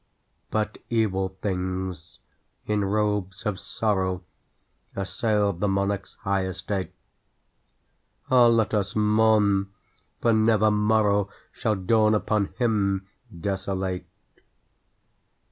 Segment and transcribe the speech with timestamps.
[0.49, 2.17] But evil things,
[2.65, 4.23] in robes of sorrow,
[4.95, 6.91] Assailed the monarch's high estate.
[8.31, 9.69] (Ah, let us mourn!
[10.19, 13.09] for never morrow Shall dawn upon him
[13.41, 14.07] desolate